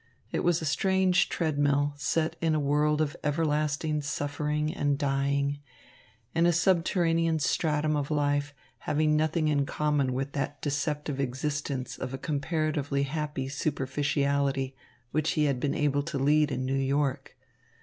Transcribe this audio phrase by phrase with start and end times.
[0.31, 5.59] It was a strange treadmill, set in a world of everlasting suffering and dying,
[6.33, 12.15] in a subterranean stratum of life, having nothing in common with that deceptive existence of
[12.15, 14.75] a comparatively happy superficiality
[15.11, 17.37] which he had been able to lead in New York.